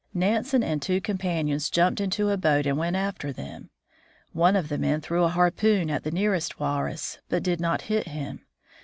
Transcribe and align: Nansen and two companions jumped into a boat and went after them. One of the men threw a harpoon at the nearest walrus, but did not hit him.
Nansen 0.15 0.63
and 0.63 0.81
two 0.81 0.99
companions 0.99 1.69
jumped 1.69 2.01
into 2.01 2.31
a 2.31 2.35
boat 2.35 2.65
and 2.65 2.75
went 2.75 2.95
after 2.95 3.31
them. 3.31 3.69
One 4.33 4.55
of 4.55 4.67
the 4.67 4.79
men 4.79 4.99
threw 4.99 5.25
a 5.25 5.29
harpoon 5.29 5.91
at 5.91 6.03
the 6.03 6.09
nearest 6.09 6.59
walrus, 6.59 7.19
but 7.29 7.43
did 7.43 7.61
not 7.61 7.81
hit 7.83 8.07
him. 8.07 8.43